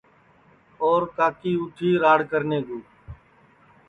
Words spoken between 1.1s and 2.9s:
کاکلی لالی اُٹھی راڑ کرنے کُو